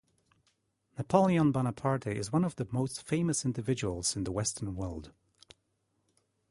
Napoleon 0.97 1.51
Bonaparte 1.51 2.07
is 2.07 2.31
one 2.31 2.43
of 2.43 2.55
the 2.55 2.67
most 2.71 3.03
famous 3.05 3.45
individuals 3.45 4.15
in 4.15 4.23
the 4.23 4.31
Western 4.31 4.75
world. 4.75 5.11